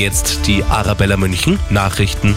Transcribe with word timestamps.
Jetzt 0.00 0.46
die 0.46 0.62
Arabella 0.62 1.16
München 1.16 1.58
Nachrichten. 1.70 2.36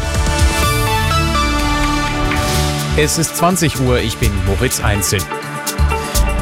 Es 2.97 3.19
ist 3.19 3.37
20 3.37 3.81
Uhr, 3.81 3.99
ich 3.99 4.17
bin 4.17 4.31
Moritz 4.47 4.83
Einzel. 4.83 5.19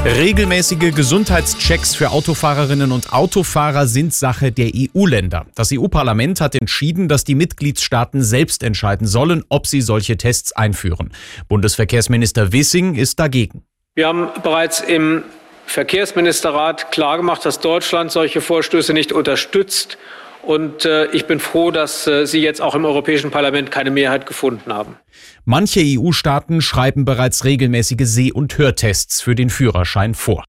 Regelmäßige 0.05 0.95
Gesundheitschecks 0.95 1.93
für 1.93 2.11
Autofahrerinnen 2.11 2.93
und 2.93 3.11
Autofahrer 3.11 3.85
sind 3.85 4.13
Sache 4.13 4.53
der 4.53 4.71
EU-Länder. 4.73 5.45
Das 5.55 5.73
EU-Parlament 5.73 6.39
hat 6.39 6.55
entschieden, 6.55 7.09
dass 7.09 7.25
die 7.25 7.35
Mitgliedstaaten 7.35 8.23
selbst 8.23 8.63
entscheiden 8.63 9.05
sollen, 9.05 9.43
ob 9.49 9.67
sie 9.67 9.81
solche 9.81 10.15
Tests 10.15 10.53
einführen. 10.53 11.11
Bundesverkehrsminister 11.49 12.53
Wissing 12.53 12.95
ist 12.95 13.19
dagegen. 13.19 13.65
Wir 13.93 14.07
haben 14.07 14.29
bereits 14.41 14.79
im 14.79 15.23
Verkehrsministerrat 15.65 16.93
klargemacht, 16.93 17.43
dass 17.43 17.59
Deutschland 17.59 18.09
solche 18.09 18.39
Vorstöße 18.39 18.93
nicht 18.93 19.11
unterstützt 19.11 19.97
und 20.43 20.85
äh, 20.85 21.05
ich 21.11 21.25
bin 21.25 21.39
froh, 21.39 21.71
dass 21.71 22.07
äh, 22.07 22.25
Sie 22.25 22.41
jetzt 22.41 22.61
auch 22.61 22.75
im 22.75 22.85
Europäischen 22.85 23.31
Parlament 23.31 23.71
keine 23.71 23.91
Mehrheit 23.91 24.25
gefunden 24.25 24.73
haben. 24.73 24.97
Manche 25.45 25.81
EU-Staaten 25.83 26.61
schreiben 26.61 27.05
bereits 27.05 27.45
regelmäßige 27.45 28.05
Seh- 28.05 28.31
und 28.31 28.57
Hörtests 28.57 29.21
für 29.21 29.35
den 29.35 29.49
Führerschein 29.49 30.13
vor. 30.13 30.45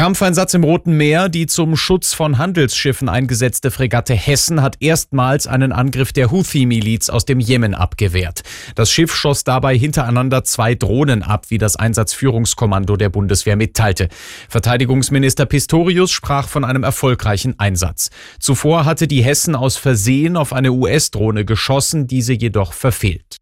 Kampfeinsatz 0.00 0.54
im 0.54 0.64
Roten 0.64 0.96
Meer. 0.96 1.28
Die 1.28 1.44
zum 1.44 1.76
Schutz 1.76 2.14
von 2.14 2.38
Handelsschiffen 2.38 3.10
eingesetzte 3.10 3.70
Fregatte 3.70 4.14
Hessen 4.14 4.62
hat 4.62 4.76
erstmals 4.80 5.46
einen 5.46 5.72
Angriff 5.72 6.14
der 6.14 6.30
Houthi-Miliz 6.30 7.10
aus 7.10 7.26
dem 7.26 7.38
Jemen 7.38 7.74
abgewehrt. 7.74 8.40
Das 8.76 8.90
Schiff 8.90 9.14
schoss 9.14 9.44
dabei 9.44 9.76
hintereinander 9.76 10.42
zwei 10.42 10.74
Drohnen 10.74 11.22
ab, 11.22 11.50
wie 11.50 11.58
das 11.58 11.76
Einsatzführungskommando 11.76 12.96
der 12.96 13.10
Bundeswehr 13.10 13.56
mitteilte. 13.56 14.08
Verteidigungsminister 14.48 15.44
Pistorius 15.44 16.10
sprach 16.12 16.48
von 16.48 16.64
einem 16.64 16.82
erfolgreichen 16.82 17.58
Einsatz. 17.58 18.08
Zuvor 18.38 18.86
hatte 18.86 19.06
die 19.06 19.22
Hessen 19.22 19.54
aus 19.54 19.76
Versehen 19.76 20.38
auf 20.38 20.54
eine 20.54 20.72
US-Drohne 20.72 21.44
geschossen, 21.44 22.06
diese 22.06 22.32
jedoch 22.32 22.72
verfehlt. 22.72 23.39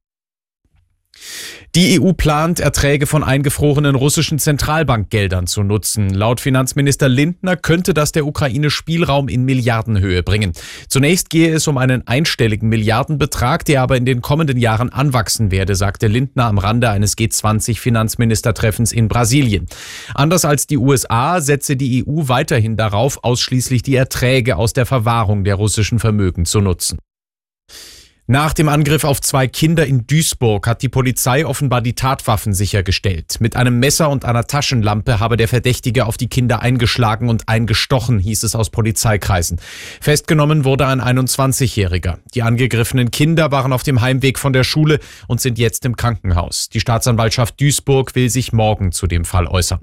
Die 1.78 2.00
EU 2.00 2.12
plant, 2.12 2.58
Erträge 2.58 3.06
von 3.06 3.22
eingefrorenen 3.22 3.94
russischen 3.94 4.40
Zentralbankgeldern 4.40 5.46
zu 5.46 5.62
nutzen. 5.62 6.10
Laut 6.10 6.40
Finanzminister 6.40 7.08
Lindner 7.08 7.54
könnte 7.54 7.94
das 7.94 8.10
der 8.10 8.26
Ukraine 8.26 8.68
Spielraum 8.68 9.28
in 9.28 9.44
Milliardenhöhe 9.44 10.24
bringen. 10.24 10.54
Zunächst 10.88 11.30
gehe 11.30 11.54
es 11.54 11.68
um 11.68 11.78
einen 11.78 12.04
einstelligen 12.04 12.68
Milliardenbetrag, 12.68 13.64
der 13.64 13.82
aber 13.82 13.96
in 13.96 14.06
den 14.06 14.22
kommenden 14.22 14.58
Jahren 14.58 14.92
anwachsen 14.92 15.52
werde, 15.52 15.76
sagte 15.76 16.08
Lindner 16.08 16.46
am 16.46 16.58
Rande 16.58 16.90
eines 16.90 17.16
G20-Finanzministertreffens 17.16 18.90
in 18.90 19.06
Brasilien. 19.06 19.66
Anders 20.14 20.44
als 20.44 20.66
die 20.66 20.78
USA 20.78 21.40
setze 21.40 21.76
die 21.76 22.04
EU 22.04 22.26
weiterhin 22.26 22.76
darauf, 22.76 23.22
ausschließlich 23.22 23.82
die 23.82 23.94
Erträge 23.94 24.56
aus 24.56 24.72
der 24.72 24.84
Verwahrung 24.84 25.44
der 25.44 25.54
russischen 25.54 26.00
Vermögen 26.00 26.44
zu 26.44 26.60
nutzen. 26.60 26.98
Nach 28.30 28.52
dem 28.52 28.68
Angriff 28.68 29.04
auf 29.04 29.22
zwei 29.22 29.48
Kinder 29.48 29.86
in 29.86 30.06
Duisburg 30.06 30.66
hat 30.66 30.82
die 30.82 30.90
Polizei 30.90 31.46
offenbar 31.46 31.80
die 31.80 31.94
Tatwaffen 31.94 32.52
sichergestellt. 32.52 33.36
Mit 33.40 33.56
einem 33.56 33.78
Messer 33.78 34.10
und 34.10 34.26
einer 34.26 34.46
Taschenlampe 34.46 35.18
habe 35.18 35.38
der 35.38 35.48
Verdächtige 35.48 36.04
auf 36.04 36.18
die 36.18 36.28
Kinder 36.28 36.60
eingeschlagen 36.60 37.30
und 37.30 37.48
eingestochen, 37.48 38.18
hieß 38.18 38.42
es 38.42 38.54
aus 38.54 38.68
Polizeikreisen. 38.68 39.58
Festgenommen 40.02 40.66
wurde 40.66 40.86
ein 40.86 41.00
21-Jähriger. 41.00 42.18
Die 42.34 42.42
angegriffenen 42.42 43.10
Kinder 43.10 43.50
waren 43.50 43.72
auf 43.72 43.82
dem 43.82 44.02
Heimweg 44.02 44.38
von 44.38 44.52
der 44.52 44.62
Schule 44.62 44.98
und 45.26 45.40
sind 45.40 45.58
jetzt 45.58 45.86
im 45.86 45.96
Krankenhaus. 45.96 46.68
Die 46.68 46.80
Staatsanwaltschaft 46.80 47.58
Duisburg 47.58 48.14
will 48.14 48.28
sich 48.28 48.52
morgen 48.52 48.92
zu 48.92 49.06
dem 49.06 49.24
Fall 49.24 49.46
äußern. 49.46 49.80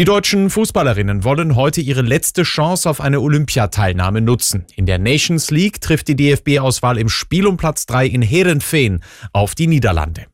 Die 0.00 0.06
deutschen 0.06 0.48
Fußballerinnen 0.48 1.24
wollen 1.24 1.56
heute 1.56 1.82
ihre 1.82 2.00
letzte 2.00 2.42
Chance 2.42 2.88
auf 2.88 3.02
eine 3.02 3.20
Olympiateilnahme 3.20 4.22
nutzen. 4.22 4.64
In 4.74 4.86
der 4.86 4.98
Nations 4.98 5.50
League 5.50 5.82
trifft 5.82 6.08
die 6.08 6.16
DFB-Auswahl 6.16 6.96
im 6.96 7.10
Spiel 7.10 7.46
um 7.46 7.58
Platz 7.58 7.84
3 7.84 8.06
in 8.06 8.22
Herenveen 8.22 9.02
auf 9.34 9.54
die 9.54 9.66
Niederlande. 9.66 10.24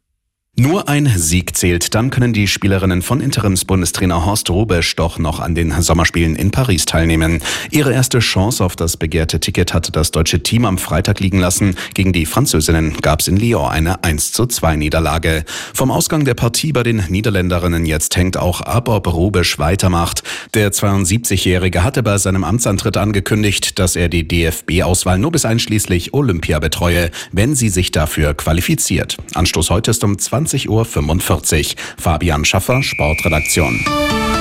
Nur 0.58 0.88
ein 0.88 1.06
Sieg 1.06 1.54
zählt, 1.54 1.94
dann 1.94 2.08
können 2.08 2.32
die 2.32 2.48
Spielerinnen 2.48 3.02
von 3.02 3.20
Interimsbundestrainer 3.20 4.24
Horst 4.24 4.48
Rubesch 4.48 4.96
doch 4.96 5.18
noch 5.18 5.38
an 5.38 5.54
den 5.54 5.70
Sommerspielen 5.82 6.34
in 6.34 6.50
Paris 6.50 6.86
teilnehmen. 6.86 7.42
Ihre 7.70 7.92
erste 7.92 8.20
Chance 8.20 8.64
auf 8.64 8.74
das 8.74 8.96
begehrte 8.96 9.38
Ticket 9.38 9.74
hatte 9.74 9.92
das 9.92 10.12
deutsche 10.12 10.42
Team 10.42 10.64
am 10.64 10.78
Freitag 10.78 11.20
liegen 11.20 11.40
lassen. 11.40 11.76
Gegen 11.92 12.14
die 12.14 12.24
Französinnen 12.24 12.96
gab 13.02 13.20
es 13.20 13.28
in 13.28 13.36
Lyon 13.36 13.68
eine 13.68 14.02
1 14.02 14.32
zu 14.32 14.46
2 14.46 14.76
Niederlage. 14.76 15.44
Vom 15.74 15.90
Ausgang 15.90 16.24
der 16.24 16.32
Partie 16.32 16.72
bei 16.72 16.82
den 16.82 17.04
Niederländerinnen 17.06 17.84
jetzt 17.84 18.16
hängt 18.16 18.38
auch 18.38 18.62
ab, 18.62 18.88
ob 18.88 19.12
Rubesch 19.12 19.58
weitermacht. 19.58 20.22
Der 20.54 20.72
72-Jährige 20.72 21.84
hatte 21.84 22.02
bei 22.02 22.16
seinem 22.16 22.44
Amtsantritt 22.44 22.96
angekündigt, 22.96 23.78
dass 23.78 23.94
er 23.94 24.08
die 24.08 24.26
DFB-Auswahl 24.26 25.18
nur 25.18 25.32
bis 25.32 25.44
einschließlich 25.44 26.14
Olympia 26.14 26.60
betreue, 26.60 27.10
wenn 27.30 27.54
sie 27.54 27.68
sich 27.68 27.90
dafür 27.90 28.32
qualifiziert. 28.32 29.18
Anstoß 29.34 29.68
heute 29.68 29.90
ist 29.90 30.02
um 30.02 30.18
20 30.18 30.45
20.45 30.46 30.68
Uhr. 30.68 31.82
Fabian 31.98 32.44
Schaffer, 32.44 32.82
Sportredaktion. 32.82 34.35